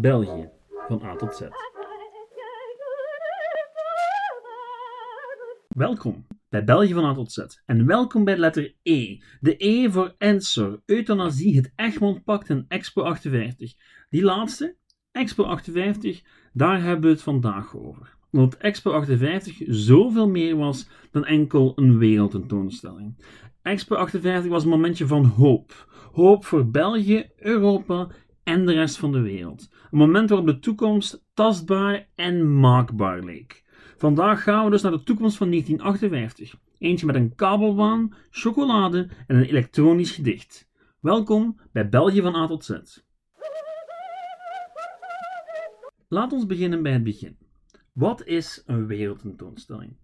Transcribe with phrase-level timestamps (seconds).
[0.00, 0.48] België,
[0.88, 1.40] van A tot Z.
[5.68, 9.18] Welkom bij België van A tot Z en welkom bij letter E.
[9.40, 13.74] De E voor Ensor, euthanasie, het Egmond Pact en Expo 58.
[14.08, 14.76] Die laatste,
[15.12, 16.22] Expo 58,
[16.52, 18.16] daar hebben we het vandaag over.
[18.30, 23.24] Omdat Expo 58 zoveel meer was dan enkel een wereldtentoonstelling.
[23.62, 25.86] Expo 58 was een momentje van hoop.
[26.12, 28.08] Hoop voor België, Europa
[28.48, 29.68] en de rest van de wereld.
[29.90, 33.64] Een moment waarop de toekomst tastbaar en maakbaar leek.
[33.96, 36.60] Vandaag gaan we dus naar de toekomst van 1958.
[36.78, 40.68] Eentje met een kabelbaan, chocolade en een elektronisch gedicht.
[41.00, 42.70] Welkom bij België van A tot Z.
[46.08, 47.36] Laat ons beginnen bij het begin.
[47.92, 49.96] Wat is een wereldtentoonstelling?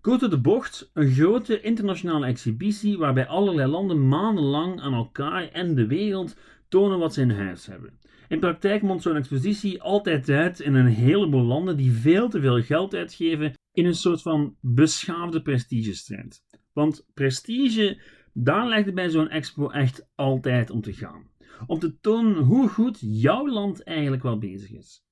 [0.00, 5.86] Door de bocht, een grote internationale exhibitie waarbij allerlei landen maandenlang aan elkaar en de
[5.86, 6.36] wereld
[6.72, 7.98] tonen wat ze in huis hebben.
[8.28, 12.62] In praktijk mondt zo'n expositie altijd uit in een heleboel landen die veel te veel
[12.62, 16.42] geld uitgeven in een soort van beschaafde prestigestrijd.
[16.72, 18.00] Want prestige,
[18.32, 21.30] daar lijkt het bij zo'n expo echt altijd om te gaan.
[21.66, 25.04] Om te tonen hoe goed jouw land eigenlijk wel bezig is.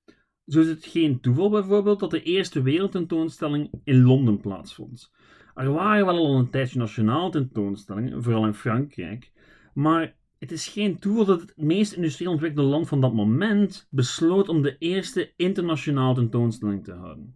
[0.46, 5.12] Zo is het geen toeval bijvoorbeeld dat de eerste wereldtentoonstelling in Londen plaatsvond.
[5.54, 9.32] Er waren wel al een tijdje nationale tentoonstellingen, vooral in Frankrijk,
[9.74, 14.48] maar het is geen toeval dat het meest industrieel ontwikkelde land van dat moment besloot
[14.48, 17.34] om de eerste internationale tentoonstelling te houden.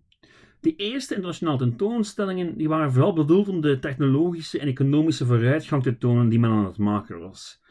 [0.61, 5.99] De eerste internationale tentoonstellingen die waren vooral bedoeld om de technologische en economische vooruitgang te
[5.99, 7.63] tonen die men aan het maken was.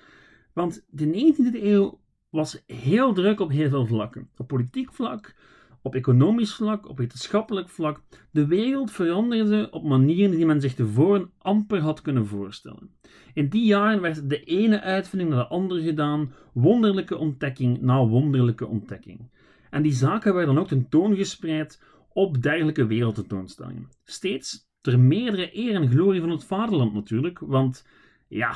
[0.53, 4.29] Want de 19e eeuw was heel druk op heel veel vlakken.
[4.37, 5.35] Op politiek vlak,
[5.83, 8.01] op economisch vlak, op wetenschappelijk vlak.
[8.31, 12.89] De wereld veranderde op manieren die men zich tevoren amper had kunnen voorstellen.
[13.33, 18.67] In die jaren werd de ene uitvinding naar de andere gedaan, wonderlijke ontdekking na wonderlijke
[18.67, 19.31] ontdekking.
[19.69, 23.89] En die zaken werden dan ook tentoongespreid op dergelijke wereldtentoonstellingen.
[24.03, 27.87] Steeds ter meerdere eer en glorie van het vaderland natuurlijk, want
[28.27, 28.55] ja,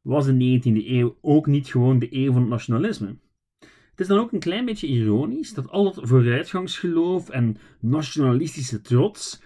[0.00, 3.16] was de 19e eeuw ook niet gewoon de eeuw van het nationalisme.
[3.98, 9.42] Het is dan ook een klein beetje ironisch dat al dat vooruitgangsgeloof en nationalistische trots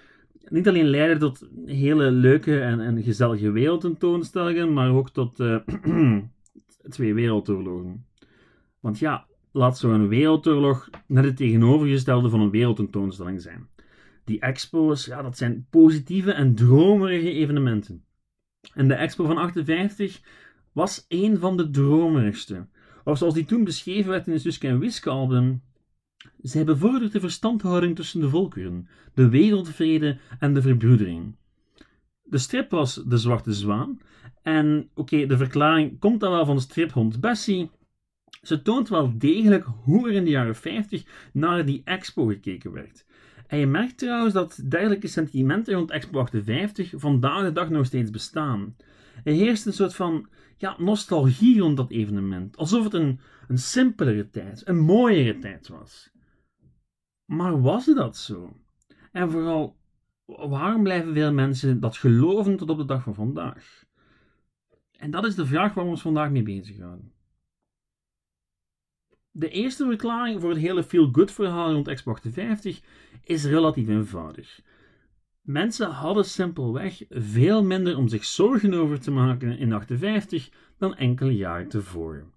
[0.48, 5.56] niet alleen leidde tot hele leuke en, en gezellige wereldtentoonstellingen, maar ook tot uh,
[6.88, 8.06] twee wereldoorlogen.
[8.80, 13.68] Want ja, laat zo'n wereldoorlog net het tegenovergestelde van een wereldtentoonstelling zijn.
[14.24, 18.04] Die expo's, ja, dat zijn positieve en dromerige evenementen.
[18.74, 20.20] En de expo van 58
[20.72, 22.66] was een van de dromerigste.
[23.04, 25.62] Of zoals die toen beschreven werd in het Suske en Wiske album.
[26.42, 31.34] Zij bevordert de verstandhouding tussen de volkeren, de wereldvrede en de verbroedering.
[32.22, 34.00] De strip was De Zwarte Zwaan.
[34.42, 37.70] En oké, de verklaring komt dan wel van de striphond Bessie.
[38.42, 43.04] Ze toont wel degelijk hoe er in de jaren 50 naar die expo gekeken werd.
[43.46, 48.10] En je merkt trouwens dat dergelijke sentimenten rond Expo 58 vandaag de dag nog steeds
[48.10, 48.76] bestaan.
[49.24, 50.28] Er heerst een soort van
[50.62, 56.10] ja, nostalgie rond dat evenement, alsof het een, een simpelere tijd, een mooiere tijd was.
[57.24, 58.56] Maar was dat zo?
[59.12, 59.76] En vooral,
[60.24, 63.84] waarom blijven veel mensen dat geloven tot op de dag van vandaag?
[64.92, 67.12] En dat is de vraag waar we ons vandaag mee bezighouden.
[69.30, 72.80] De eerste verklaring voor het hele feel-good verhaal rond Expo 58
[73.24, 74.60] is relatief eenvoudig.
[75.42, 81.36] Mensen hadden simpelweg veel minder om zich zorgen over te maken in 58 dan enkele
[81.36, 82.32] jaren tevoren.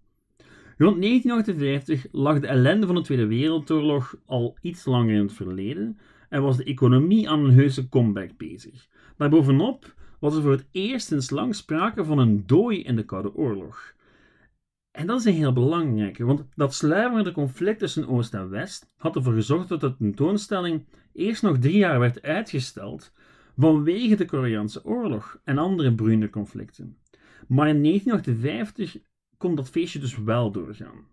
[0.78, 5.98] Rond 1958 lag de ellende van de Tweede Wereldoorlog al iets langer in het verleden
[6.30, 8.88] en was de economie aan een heuse comeback bezig.
[9.18, 13.36] Daarbovenop was er voor het eerst sinds lang sprake van een dooi in de Koude
[13.36, 13.94] Oorlog.
[14.96, 19.16] En dat is een heel belangrijke, want dat sluimerende conflict tussen Oost en West had
[19.16, 23.12] ervoor gezorgd dat de tentoonstelling eerst nog drie jaar werd uitgesteld
[23.58, 26.98] vanwege de Koreaanse oorlog en andere broeiende conflicten.
[27.48, 28.98] Maar in 1958
[29.38, 31.08] kon dat feestje dus wel doorgaan.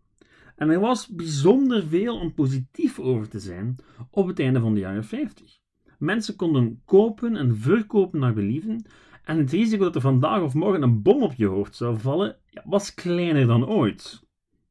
[0.56, 3.76] En er was bijzonder veel om positief over te zijn
[4.11, 5.58] op het einde van de jaren 50.
[5.99, 8.85] Mensen konden kopen en verkopen naar believen
[9.25, 12.37] en het risico dat er vandaag of morgen een bom op je hoofd zou vallen
[12.64, 14.22] was kleiner dan ooit.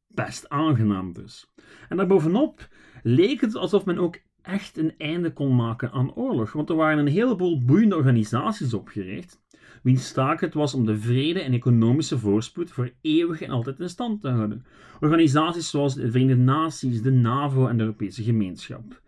[0.07, 1.51] Best aangenaam dus.
[1.89, 2.67] En daarbovenop
[3.03, 6.97] leek het alsof men ook echt een einde kon maken aan oorlog, want er waren
[6.97, 9.41] een heleboel boeiende organisaties opgericht,
[9.83, 13.89] wiens taak het was om de vrede en economische voorspoed voor eeuwig en altijd in
[13.89, 14.65] stand te houden.
[14.99, 19.01] Organisaties zoals de Verenigde Naties, de NAVO en de Europese Gemeenschap.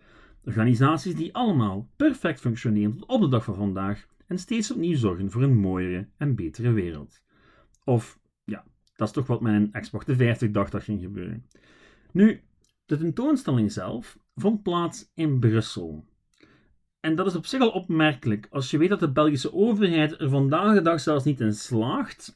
[0.45, 5.31] Organisaties die allemaal perfect functioneren tot op de dag van vandaag en steeds opnieuw zorgen
[5.31, 7.21] voor een mooiere en betere wereld.
[7.83, 8.19] Of,
[8.95, 11.45] dat is toch wat men in Xbox 50 dacht dat ging gebeuren.
[12.11, 12.41] Nu,
[12.85, 16.05] De tentoonstelling zelf vond plaats in Brussel.
[16.99, 20.29] En dat is op zich al opmerkelijk als je weet dat de Belgische overheid er
[20.29, 22.35] vandaag de dag zelfs niet in slaagt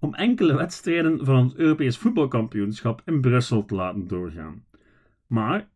[0.00, 4.64] om enkele wedstrijden van het Europees voetbalkampioenschap in Brussel te laten doorgaan.
[5.26, 5.68] Maar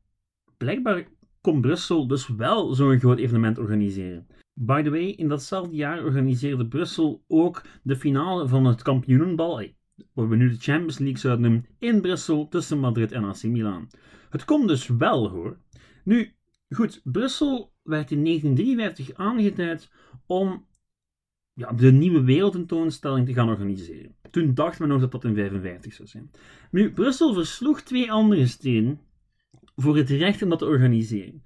[0.57, 1.09] blijkbaar
[1.41, 4.27] kon Brussel dus wel zo'n groot evenement organiseren.
[4.55, 9.63] By the way, in datzelfde jaar organiseerde Brussel ook de finale van het kampioenenbal,
[10.13, 13.91] wat we nu de Champions League zouden noemen, in Brussel tussen Madrid en AC Milan.
[14.31, 15.59] Het kon dus wel hoor.
[16.05, 16.33] Nu,
[16.69, 19.91] goed, Brussel werd in 1953 aangeduid
[20.27, 20.67] om
[21.53, 24.15] ja, de nieuwe wereldtentoonstelling te gaan organiseren.
[24.31, 26.31] Toen dacht men nog dat dat in 1955 zou zijn.
[26.71, 29.01] Nu, Brussel versloeg twee andere steden
[29.77, 31.43] voor het recht om dat te organiseren.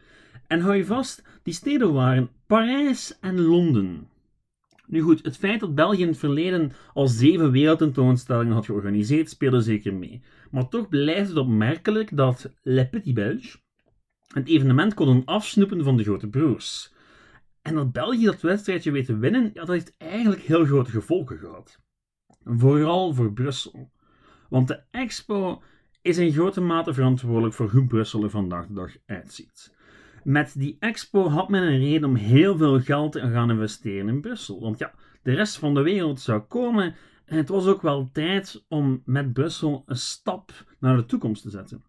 [0.46, 4.08] En hou je vast, die steden waren Parijs en Londen.
[4.86, 9.60] Nu goed, het feit dat België in het verleden al zeven wereldtentoonstellingen had georganiseerd, speelde
[9.60, 10.22] zeker mee.
[10.50, 13.58] Maar toch blijft het opmerkelijk dat Le Petit Belge
[14.32, 16.92] het evenement konden afsnoepen van de grote broers.
[17.62, 21.38] En dat België dat wedstrijdje weet te winnen, ja, dat heeft eigenlijk heel grote gevolgen
[21.38, 21.80] gehad.
[22.44, 23.90] Vooral voor Brussel.
[24.48, 25.62] Want de expo
[26.02, 29.75] is in grote mate verantwoordelijk voor hoe Brussel er vandaag de dag uitziet.
[30.25, 34.21] Met die expo had men een reden om heel veel geld te gaan investeren in
[34.21, 34.61] Brussel.
[34.61, 34.93] Want ja,
[35.23, 36.94] de rest van de wereld zou komen
[37.25, 41.50] en het was ook wel tijd om met Brussel een stap naar de toekomst te
[41.50, 41.85] zetten.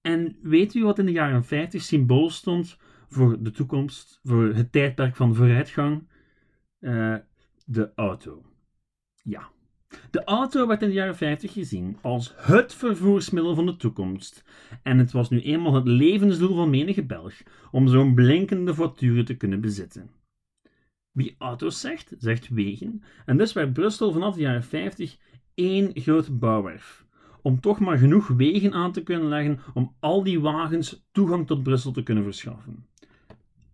[0.00, 2.78] En weet u wat in de jaren 50 symbool stond
[3.08, 6.08] voor de toekomst, voor het tijdperk van vooruitgang?
[6.80, 7.16] Uh,
[7.64, 8.42] de auto.
[9.22, 9.50] Ja.
[10.10, 14.44] De auto werd in de jaren 50 gezien als het vervoersmiddel van de toekomst.
[14.82, 17.34] En het was nu eenmaal het levensdoel van menige Belg
[17.70, 20.10] om zo'n blinkende voiture te kunnen bezitten.
[21.12, 23.02] Wie auto's zegt, zegt wegen.
[23.26, 25.16] En dus werd Brussel vanaf de jaren 50
[25.54, 27.06] één grote bouwwerf
[27.42, 31.62] om toch maar genoeg wegen aan te kunnen leggen om al die wagens toegang tot
[31.62, 32.86] Brussel te kunnen verschaffen.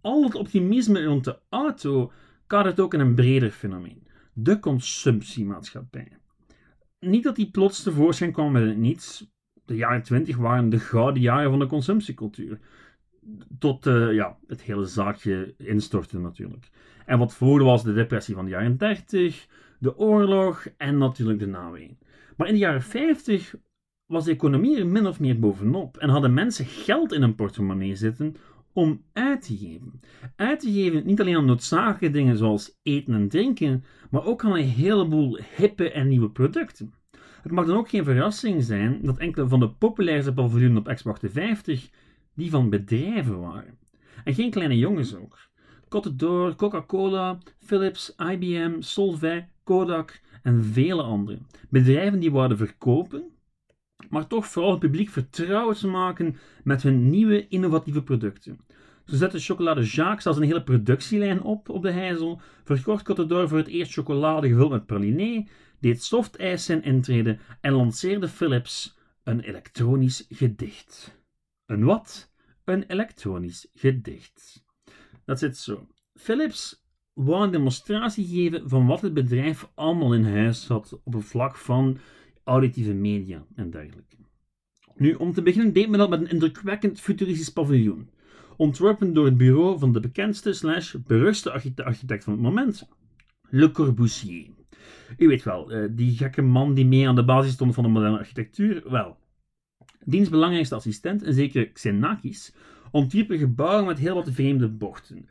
[0.01, 2.13] Al het optimisme rond de auto
[2.47, 6.09] kadert ook in een breder fenomeen: de consumptiemaatschappij.
[6.99, 9.33] Niet dat die plots tevoorschijn kwam met het niets.
[9.65, 12.59] De jaren 20 waren de gouden jaren van de consumptiecultuur.
[13.59, 16.71] Tot uh, ja, het hele zaakje instortte natuurlijk.
[17.07, 19.47] En wat voor was de depressie van de jaren 30,
[19.79, 21.99] de oorlog en natuurlijk de naween.
[22.37, 23.55] Maar in de jaren 50
[24.07, 27.95] was de economie er min of meer bovenop en hadden mensen geld in een portemonnee
[27.95, 28.37] zitten
[28.75, 30.01] om uit te geven.
[30.37, 34.57] Uit te geven niet alleen aan noodzakelijke dingen zoals eten en drinken, maar ook aan
[34.57, 36.95] een heleboel hippe en nieuwe producten.
[37.43, 41.21] Het mag dan ook geen verrassing zijn dat enkele van de populairste paviljoenen op Xbox
[41.23, 41.91] 50
[42.35, 43.79] die van bedrijven waren.
[44.25, 45.39] En geen kleine jongens ook.
[45.89, 51.39] Cote d'Or, Coca-Cola, Philips, IBM, Solvay, Kodak en vele andere.
[51.69, 53.25] Bedrijven die wouden verkopen,
[54.09, 58.59] maar toch vooral het publiek vertrouwen te maken met hun nieuwe innovatieve producten.
[59.05, 63.49] Ze zetten chocolade Jacques als een hele productielijn op op de Heizel, verkocht Cote d'Or
[63.49, 65.47] voor het eerst chocolade gevuld met praliné,
[65.79, 71.23] deed softijs zijn intrede en lanceerde Philips een elektronisch gedicht.
[71.67, 72.33] Een wat?
[72.65, 74.65] Een elektronisch gedicht.
[75.25, 75.87] Dat zit zo.
[76.15, 81.25] Philips wou een demonstratie geven van wat het bedrijf allemaal in huis had op het
[81.25, 81.99] vlak van
[82.45, 84.17] auditieve media en dergelijke.
[84.97, 88.11] Nu, om te beginnen deed men dat met een indrukwekkend futuristisch paviljoen,
[88.57, 91.53] ontworpen door het bureau van de bekendste slash beruchtste
[91.85, 92.89] architect van het moment,
[93.49, 94.47] Le Corbusier.
[95.17, 97.91] U weet wel, eh, die gekke man die mee aan de basis stond van de
[97.91, 98.91] moderne architectuur.
[98.91, 99.17] Wel,
[100.05, 102.53] diens belangrijkste assistent, een zekere Xenakis,
[102.91, 105.29] ontwierp gebouwen met heel wat vreemde bochten,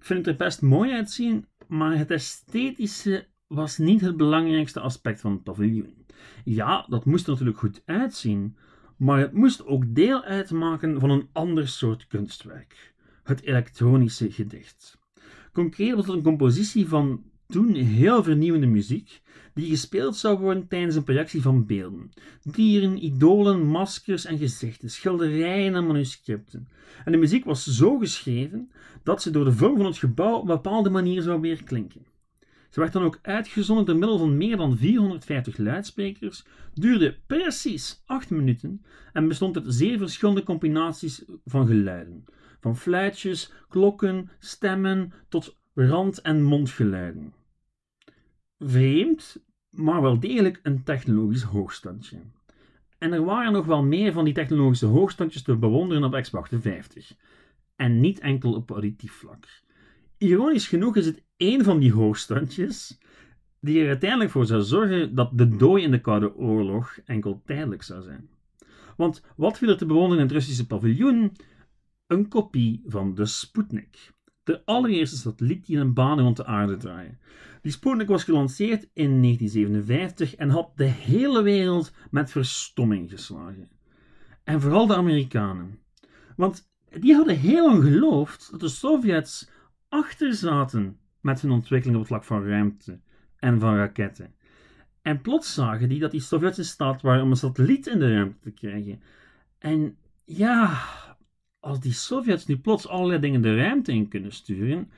[0.00, 5.20] ik vind het er best mooi uitzien, maar het esthetische was niet het belangrijkste aspect
[5.20, 5.99] van het paviljoen.
[6.44, 8.56] Ja, dat moest er natuurlijk goed uitzien,
[8.96, 14.98] maar het moest ook deel uitmaken van een ander soort kunstwerk: het elektronische gedicht.
[15.52, 19.20] Concreet was het een compositie van toen heel vernieuwende muziek,
[19.54, 22.10] die gespeeld zou worden tijdens een projectie van beelden.
[22.42, 26.68] Dieren, idolen, maskers en gezichten, schilderijen en manuscripten.
[27.04, 28.70] En de muziek was zo geschreven
[29.02, 32.04] dat ze door de vorm van het gebouw op een bepaalde manier zou weer klinken.
[32.70, 38.30] Ze werd dan ook uitgezonden door middel van meer dan 450 luidsprekers, duurde precies 8
[38.30, 42.24] minuten en bestond uit zeer verschillende combinaties van geluiden.
[42.60, 47.32] Van fluitjes, klokken, stemmen tot rand- en mondgeluiden
[48.60, 52.16] vreemd, maar wel degelijk een technologisch hoogstandje.
[52.98, 57.12] En er waren nog wel meer van die technologische hoogstandjes te bewonderen op Xbox 50.
[57.76, 59.46] En niet enkel op auditief vlak.
[60.18, 62.98] Ironisch genoeg is het één van die hoogstandjes
[63.60, 67.82] die er uiteindelijk voor zou zorgen dat de dooi in de Koude Oorlog enkel tijdelijk
[67.82, 68.28] zou zijn.
[68.96, 71.36] Want wat viel er te bewonderen in het Russische paviljoen?
[72.06, 74.12] Een kopie van de Sputnik.
[74.42, 77.18] De allereerste satelliet die in een baan rond de aarde draaide.
[77.62, 83.68] Die Sputnik was gelanceerd in 1957 en had de hele wereld met verstomming geslagen.
[84.44, 85.78] En vooral de Amerikanen.
[86.36, 86.68] Want
[87.00, 89.50] die hadden heel lang geloofd dat de Sovjets
[89.88, 93.00] achter zaten met hun ontwikkeling op het vlak van ruimte
[93.36, 94.34] en van raketten.
[95.02, 98.14] En plots zagen die dat die Sovjets in staat waren om een satelliet in de
[98.14, 99.02] ruimte te krijgen.
[99.58, 100.82] En ja,
[101.60, 104.90] als die Sovjets nu plots allerlei dingen de ruimte in kunnen sturen,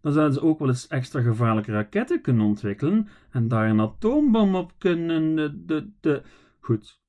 [0.00, 4.54] dan zouden ze ook wel eens extra gevaarlijke raketten kunnen ontwikkelen en daar een atoombom
[4.54, 5.34] op kunnen.
[5.36, 6.22] De, de, de...
[6.60, 7.00] Goed.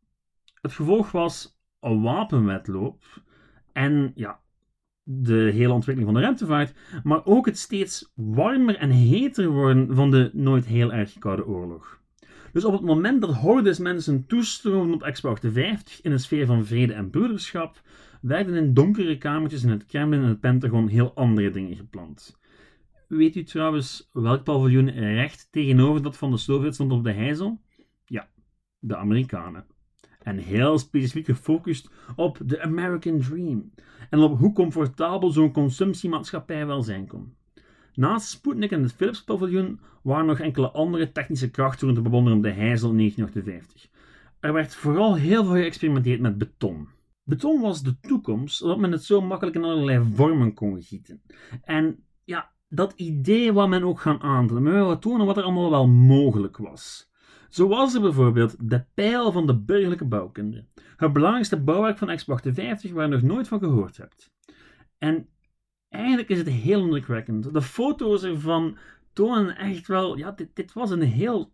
[0.62, 3.04] Het gevolg was een wapenwetloop
[3.74, 4.40] en ja,
[5.04, 10.12] de hele ontwikkeling van de ruimtevaart, maar ook het steeds warmer en heter worden van
[10.12, 12.00] de nooit heel erg koude oorlog.
[12.52, 16.66] Dus op het moment dat hordes mensen toestroomden op Expo 58 in een sfeer van
[16.66, 17.82] vrede en broederschap,
[18.22, 22.40] werden in donkere kamertjes in het Kremlin en het Pentagon heel andere dingen gepland.
[23.08, 27.62] Weet u trouwens welk paviljoen recht tegenover dat van de Sovjets stond op de Heizel?
[28.06, 28.30] Ja,
[28.80, 29.66] de Amerikanen.
[30.24, 33.72] En heel specifiek gefocust op de American Dream
[34.10, 37.34] en op hoe comfortabel zo'n consumptiemaatschappij wel zijn kon.
[37.96, 42.52] Naast Sputnik en het Philips-paviljoen waren nog enkele andere technische krachten te bewonderen op de
[42.52, 43.90] Heizel in 1958.
[44.40, 46.88] Er werd vooral heel veel geëxperimenteerd met beton.
[47.24, 51.22] Beton was de toekomst, omdat men het zo makkelijk in allerlei vormen kon gieten.
[51.64, 54.64] En ja, dat idee wou men ook gaan aantonen.
[54.64, 57.11] Men wou tonen wat er allemaal wel mogelijk was.
[57.52, 60.66] Zo was er bijvoorbeeld de pijl van de burgerlijke bouwkunde.
[60.98, 64.32] Het belangrijkste bouwwerk van Expo 58 waar je nog nooit van gehoord hebt.
[64.98, 65.28] En
[65.90, 67.54] eigenlijk is het heel indrukwekkend.
[67.54, 68.78] De foto's ervan
[69.14, 71.52] tonen echt wel, ja, dit, dit was een heel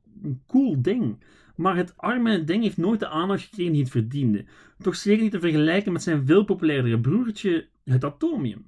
[0.48, 1.24] cool ding.
[1.56, 4.46] Maar het arme ding heeft nooit de aandacht gekregen die het verdiende.
[4.78, 8.66] Toch zeker niet te vergelijken met zijn veel populairdere broertje, het atomium.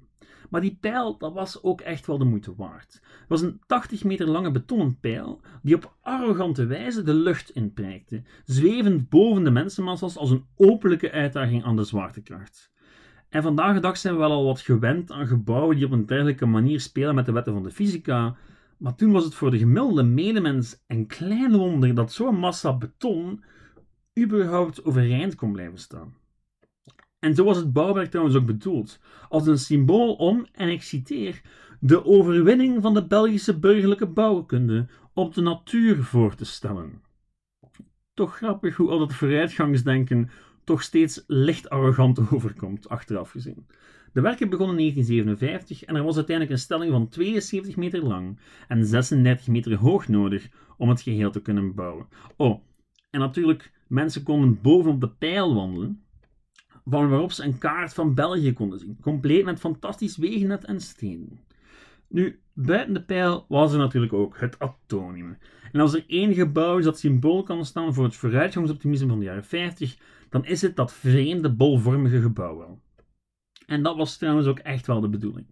[0.50, 2.92] Maar die pijl, dat was ook echt wel de moeite waard.
[3.02, 8.22] Het was een 80 meter lange betonnen pijl die op arrogante wijze de lucht inprijkte,
[8.44, 12.70] zwevend boven de mensenmassa's als een openlijke uitdaging aan de zwaartekracht.
[13.28, 16.06] En vandaag de dag zijn we wel al wat gewend aan gebouwen die op een
[16.06, 18.36] dergelijke manier spelen met de wetten van de fysica,
[18.76, 23.44] maar toen was het voor de gemiddelde medemens een klein wonder dat zo'n massa beton
[24.18, 26.14] überhaupt overeind kon blijven staan.
[27.20, 31.40] En zo was het bouwwerk trouwens ook bedoeld, als een symbool om, en ik citeer,
[31.80, 37.02] de overwinning van de Belgische burgerlijke bouwkunde op de natuur voor te stellen.
[38.14, 40.30] Toch grappig hoe al dat vooruitgangsdenken
[40.64, 43.66] toch steeds licht arrogant overkomt, achteraf gezien.
[44.12, 48.38] De werken begonnen in 1957 en er was uiteindelijk een stelling van 72 meter lang
[48.68, 52.06] en 36 meter hoog nodig om het geheel te kunnen bouwen.
[52.36, 52.62] Oh,
[53.10, 56.02] en natuurlijk, mensen konden bovenop de pijl wandelen,
[56.84, 61.40] van waarop ze een kaart van België konden zien, compleet met fantastisch wegennet en stenen.
[62.08, 65.38] Nu, buiten de pijl was er natuurlijk ook het atomium.
[65.72, 69.24] En als er één gebouw is dat symbool kan staan voor het vooruitgangsoptimisme van de
[69.24, 69.96] jaren 50,
[70.28, 72.80] dan is het dat vreemde bolvormige gebouw wel.
[73.66, 75.46] En dat was trouwens ook echt wel de bedoeling.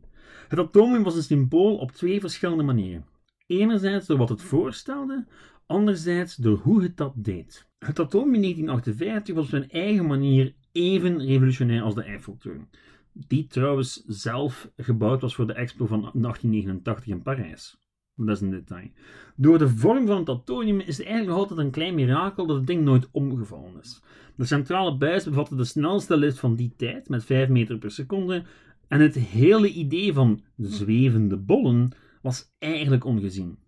[0.48, 3.06] Het atomium was een symbool op twee verschillende manieren.
[3.46, 5.26] Enerzijds door wat het voorstelde,
[5.66, 7.68] anderzijds door hoe het dat deed.
[7.78, 12.68] Het atomium in 1958 was op zijn eigen manier even revolutionair als de Eiffeltoren,
[13.12, 17.78] die trouwens zelf gebouwd was voor de expo van 1889 in Parijs.
[18.14, 18.90] Dat is een detail.
[19.36, 22.66] Door de vorm van het atomium is het eigenlijk altijd een klein mirakel dat het
[22.66, 24.02] ding nooit omgevallen is.
[24.36, 28.44] De centrale buis bevatte de snelste lift van die tijd, met 5 meter per seconde,
[28.88, 31.90] en het hele idee van zwevende bollen
[32.22, 33.58] was eigenlijk ongezien.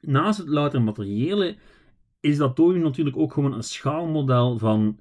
[0.00, 1.56] Naast het louter materiële
[2.20, 4.98] is dat atomium natuurlijk ook gewoon een schaalmodel van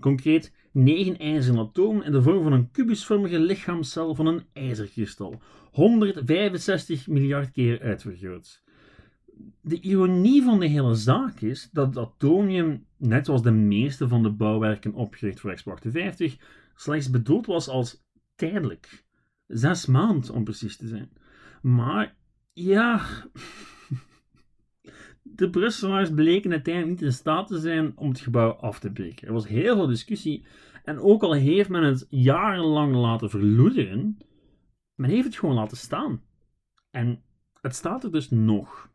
[0.00, 7.08] Concreet 9 ijzeren atomen in de vorm van een kubusvormige lichaamcel van een ijzerkristal, 165
[7.08, 8.62] miljard keer uitvergroot.
[9.60, 14.22] De ironie van de hele zaak is dat het atomium, net zoals de meeste van
[14.22, 16.36] de bouwwerken opgericht voor Expo 58,
[16.74, 19.04] slechts bedoeld was als tijdelijk.
[19.46, 21.10] Zes maanden om precies te zijn.
[21.62, 22.16] Maar
[22.52, 23.06] ja,
[25.40, 29.26] de Brusselaars bleken uiteindelijk niet in staat te zijn om het gebouw af te breken.
[29.26, 30.44] Er was heel veel discussie
[30.84, 34.18] en ook al heeft men het jarenlang laten verloederen,
[34.94, 36.22] men heeft het gewoon laten staan.
[36.90, 37.22] En
[37.60, 38.88] het staat er dus nog.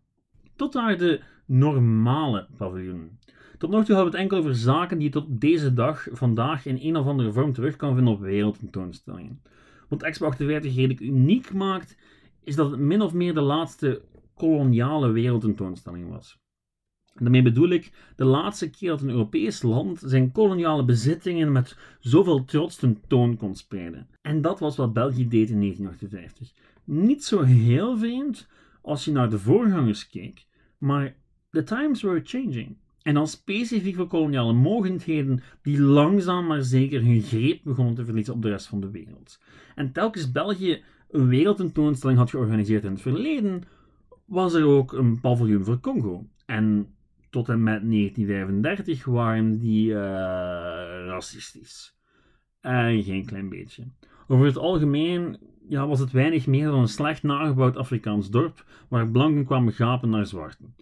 [0.56, 3.20] Tot aan de normale paviljoen.
[3.58, 6.66] Tot nog toe hebben we het enkel over zaken die je tot deze dag, vandaag,
[6.66, 9.42] in een of andere vorm terug kan vinden op wereldtentoonstellingen.
[9.90, 11.98] Wat Expo 48 redelijk uniek maakt,
[12.44, 14.02] is dat het min of meer de laatste
[14.36, 16.38] koloniale wereldtentoonstelling was.
[17.14, 22.46] Daarmee bedoel ik de laatste keer dat een Europees land zijn koloniale bezittingen met zoveel
[22.46, 24.08] trots tentoon kon spreiden.
[24.22, 26.52] En dat was wat België deed in 1958.
[26.84, 28.48] Niet zo heel vreemd
[28.82, 30.46] als je naar de voorgangers keek,
[30.78, 31.16] maar
[31.52, 32.78] the times were changing.
[33.02, 38.34] En dan specifiek voor koloniale mogendheden die langzaam maar zeker hun greep begonnen te verliezen
[38.34, 39.40] op de rest van de wereld.
[39.76, 43.64] En telkens België een wereldtentoonstelling had georganiseerd in het verleden,
[44.26, 46.26] was er ook een paviljoen voor Congo.
[46.46, 46.96] En
[47.30, 49.96] tot en met 1935 waren die uh,
[51.06, 51.98] racistisch.
[52.62, 53.84] En geen klein beetje.
[54.28, 59.10] Over het algemeen ja, was het weinig meer dan een slecht nagebouwd Afrikaans dorp waar
[59.10, 60.76] blanken kwamen gapen naar zwarten.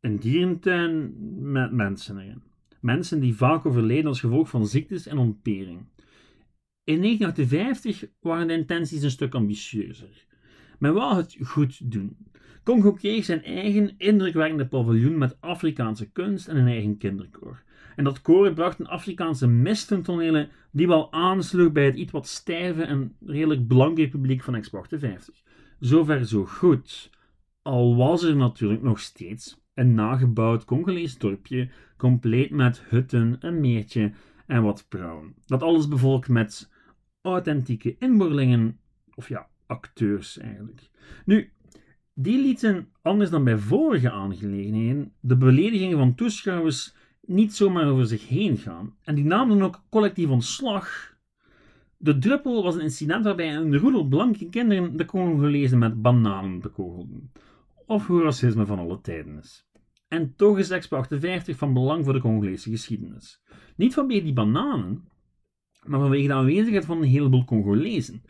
[0.00, 1.14] Een dierentuin
[1.52, 2.42] met mensen erin.
[2.80, 5.86] Mensen die vaak overleden als gevolg van ziektes en ontpering.
[6.84, 10.26] In 1958 waren de intenties een stuk ambitieuzer.
[10.78, 12.16] Men wou het goed doen.
[12.66, 17.62] Congo kreeg zijn eigen indrukwekkende paviljoen met Afrikaanse kunst en een eigen kinderkoor.
[17.96, 22.82] En dat koor bracht een Afrikaanse mistentonelen die wel aansloeg bij het iets wat stijve
[22.82, 25.42] en redelijk blanke publiek van Expo 58.
[25.78, 27.10] Zover zo goed.
[27.62, 34.12] Al was er natuurlijk nog steeds een nagebouwd Congolees dorpje, compleet met hutten, een meertje
[34.46, 35.34] en wat vrouwen.
[35.44, 36.72] Dat alles bevolkt met
[37.20, 38.78] authentieke inboorlingen,
[39.14, 40.90] of ja, acteurs eigenlijk.
[41.24, 41.50] Nu,
[42.18, 48.28] die lieten, anders dan bij vorige aangelegenheden, de beledigingen van toeschouwers niet zomaar over zich
[48.28, 48.96] heen gaan.
[49.02, 51.14] En die namen ook collectief ontslag.
[51.96, 57.32] De druppel was een incident waarbij een roedel blanke kinderen de Congolezen met bananen bekogelden.
[57.86, 59.66] Of hoe racisme van alle tijden is.
[60.08, 63.42] En toch is Expo 58 van belang voor de Congolese geschiedenis.
[63.76, 65.08] Niet vanwege die bananen,
[65.84, 68.22] maar vanwege de aanwezigheid van een heleboel Congolezen.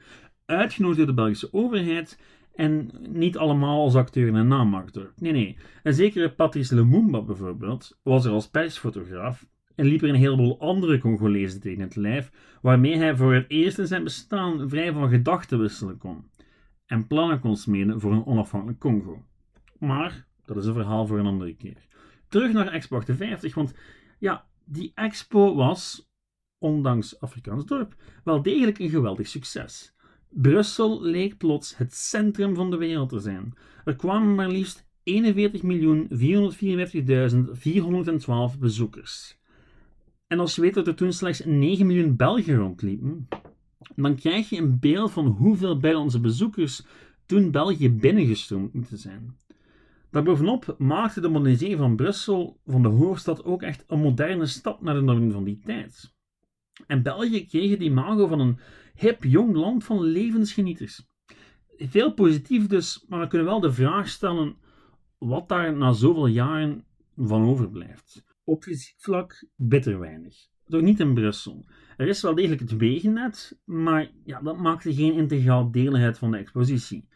[0.45, 2.19] Uitgenodigd door de Belgische overheid
[2.57, 5.13] en niet allemaal als acteur en naamacteur.
[5.17, 5.57] Nee, nee.
[5.83, 10.99] En zekere Patrice Lumumba bijvoorbeeld was er als persfotograaf en liep er een heleboel andere
[10.99, 12.31] Congolezen tegen het lijf,
[12.63, 16.31] waarmee hij voor het eerst in zijn bestaan vrij van gedachten wisselen kon
[16.87, 19.25] en plannen kon smeden voor een onafhankelijk Congo.
[19.79, 21.87] Maar dat is een verhaal voor een andere keer.
[22.29, 23.75] Terug naar Expo 58, want
[24.19, 26.11] ja, die expo was,
[26.59, 29.95] ondanks Afrikaans dorp, wel degelijk een geweldig succes.
[30.39, 33.55] Brussel leek plots het centrum van de wereld te zijn.
[33.85, 34.87] Er kwamen maar liefst
[38.55, 39.39] 41.454.412 bezoekers.
[40.27, 43.29] En als je weet dat er toen slechts 9 miljoen Belgen rondliepen,
[43.95, 46.83] dan krijg je een beeld van hoeveel buitenlandse bezoekers
[47.27, 49.37] toen België binnengestroomd moeten zijn.
[50.11, 54.95] Daarbovenop maakte de modernisering van Brussel van de hoofdstad ook echt een moderne stap naar
[54.95, 56.15] de normen van die tijd.
[56.87, 58.59] En België kreeg die imago van een
[58.95, 61.07] hip jong land van levensgenieters.
[61.77, 64.57] Veel positief dus, maar we kunnen wel de vraag stellen
[65.19, 66.85] wat daar na zoveel jaren
[67.17, 68.25] van overblijft.
[68.45, 70.49] Op fysiek vlak bitter weinig.
[70.67, 71.67] Toch niet in Brussel.
[71.97, 76.37] Er is wel degelijk het wegennet, maar ja, dat maakte geen integraal deelheid van de
[76.37, 77.09] expositie.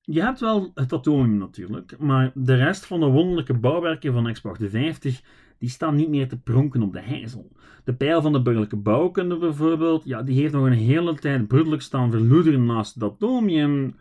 [0.00, 4.50] Je hebt wel het atomium natuurlijk, maar de rest van de wonderlijke bouwwerken van Expo
[4.50, 5.22] 58
[5.58, 7.52] die staan niet meer te pronken op de hijzel.
[7.84, 11.82] De pijl van de burgerlijke bouwkunde bijvoorbeeld, ja, die heeft nog een hele tijd broedelijk
[11.82, 13.94] staan verloederen naast het atomium,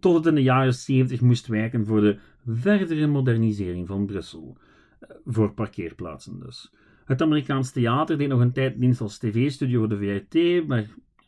[0.00, 4.56] tot het in de jaren 70 moest werken voor de verdere modernisering van Brussel.
[4.98, 6.72] Eh, voor parkeerplaatsen dus.
[7.04, 10.86] Het Amerikaans theater deed nog een tijd dienst als tv-studio voor de VRT, maar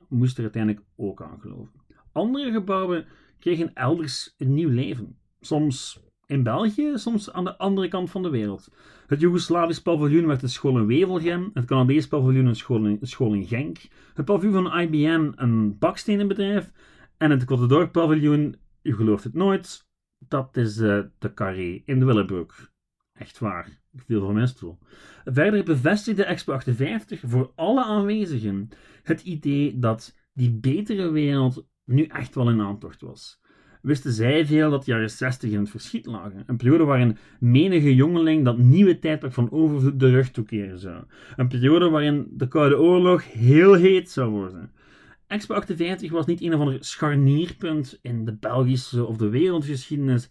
[0.09, 1.81] moest er uiteindelijk ook aan geloven.
[2.13, 3.07] Andere gebouwen
[3.39, 5.17] kregen elders een nieuw leven.
[5.41, 8.71] Soms in België, soms aan de andere kant van de wereld.
[9.07, 13.01] Het Joegoslavisch paviljoen werd een school in Wevelgem, het Canadees paviljoen een school in,
[13.37, 13.79] in Genk,
[14.14, 16.73] het paviljoen van IBM een bakstenenbedrijf
[17.17, 19.87] en het Cottedorp paviljoen, u gelooft het nooit,
[20.19, 22.55] dat is uh, de Carré in de Willebroek.
[23.12, 24.79] Echt waar, ik viel van mijn stoel.
[25.25, 28.69] Verder bevestigde Expo 58 voor alle aanwezigen
[29.03, 33.41] het idee dat die betere wereld nu echt wel in aantocht was.
[33.83, 36.43] Wisten zij veel dat de jaren 60 in het verschiet lagen.
[36.47, 41.03] Een periode waarin menige jongeling dat nieuwe tijdperk van overvloed de rug toekeren zou.
[41.37, 44.71] Een periode waarin de Koude Oorlog heel heet zou worden.
[45.27, 50.31] Expo 58 was niet een of ander scharnierpunt in de Belgische of de wereldgeschiedenis,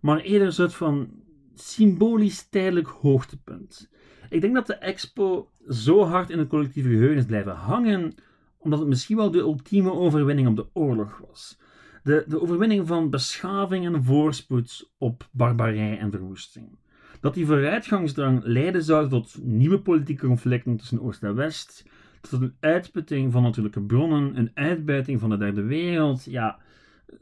[0.00, 1.08] maar eerder een soort van
[1.54, 3.90] symbolisch tijdelijk hoogtepunt.
[4.30, 8.14] Ik denk dat de expo zo hard in het collectieve geheugen is blijven hangen,
[8.58, 11.58] omdat het misschien wel de ultieme overwinning op de oorlog was.
[12.06, 16.78] De, de overwinning van beschaving en voorspoed op barbarij en verwoesting.
[17.20, 21.88] Dat die vooruitgangsdrang leiden zou tot nieuwe politieke conflicten tussen Oost en West,
[22.20, 26.58] tot een uitputting van natuurlijke bronnen, een uitbuiting van de derde wereld, ja,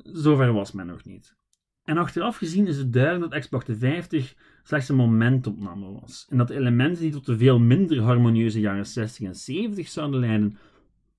[0.03, 1.37] zover was men nog niet.
[1.85, 6.27] En achteraf gezien is het duidelijk dat Xbox 50 slechts een momentopname was.
[6.31, 10.21] En dat de elementen die tot de veel minder harmonieuze jaren 60 en 70 zouden
[10.21, 10.57] leiden,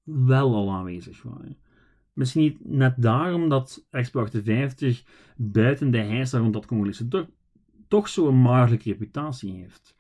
[0.04, 1.58] wel al aanwezig waren.
[2.16, 5.04] Misschien niet net daarom dat Xbox 50
[5.36, 7.30] buiten de heisa rond dat Congolese dorp
[7.88, 9.96] toch zo'n maaglijke reputatie heeft.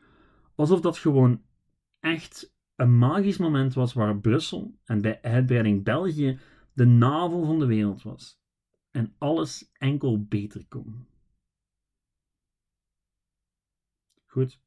[0.55, 1.41] Alsof dat gewoon
[1.99, 6.39] echt een magisch moment was waar Brussel en bij uitbreiding België
[6.73, 8.39] de navel van de wereld was.
[8.91, 11.07] En alles enkel beter kon.
[14.25, 14.59] Goed.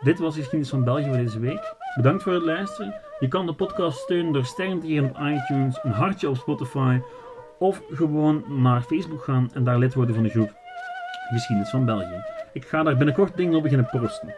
[0.00, 1.76] Dit was de geschiedenis van België voor deze week.
[1.96, 3.07] Bedankt voor het luisteren.
[3.18, 7.00] Je kan de podcast steunen door sterren te geven op iTunes, een hartje op Spotify
[7.58, 10.56] of gewoon naar Facebook gaan en daar lid worden van de groep
[11.28, 12.24] Geschiedenis van België.
[12.52, 14.34] Ik ga daar binnenkort dingen op beginnen posten.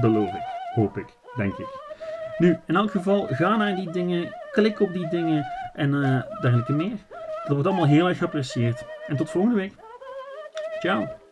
[0.00, 0.42] Beloof ik,
[0.74, 1.66] hoop ik, denk ik.
[2.38, 6.72] Nu, in elk geval, ga naar die dingen, klik op die dingen en uh, dergelijke
[6.72, 6.96] meer.
[7.44, 8.84] Dat wordt allemaal heel erg geapprecieerd.
[9.06, 9.72] En tot volgende week.
[10.78, 11.25] Ciao.